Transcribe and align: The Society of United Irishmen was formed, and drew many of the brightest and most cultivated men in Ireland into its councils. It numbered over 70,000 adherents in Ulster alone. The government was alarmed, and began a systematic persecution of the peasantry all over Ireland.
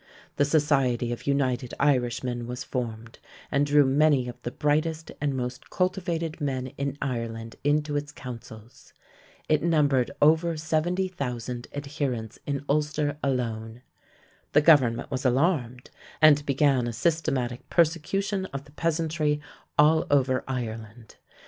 The 0.37 0.45
Society 0.45 1.11
of 1.13 1.27
United 1.27 1.75
Irishmen 1.79 2.47
was 2.47 2.63
formed, 2.63 3.19
and 3.51 3.67
drew 3.67 3.85
many 3.85 4.27
of 4.27 4.41
the 4.41 4.49
brightest 4.49 5.11
and 5.21 5.37
most 5.37 5.69
cultivated 5.69 6.41
men 6.41 6.71
in 6.75 6.97
Ireland 7.03 7.55
into 7.63 7.95
its 7.95 8.11
councils. 8.11 8.93
It 9.47 9.61
numbered 9.61 10.09
over 10.19 10.57
70,000 10.57 11.67
adherents 11.71 12.39
in 12.47 12.65
Ulster 12.67 13.19
alone. 13.21 13.83
The 14.53 14.61
government 14.61 15.11
was 15.11 15.23
alarmed, 15.23 15.91
and 16.19 16.43
began 16.47 16.87
a 16.87 16.93
systematic 16.93 17.69
persecution 17.69 18.47
of 18.47 18.63
the 18.65 18.71
peasantry 18.71 19.39
all 19.77 20.07
over 20.09 20.43
Ireland. 20.47 21.17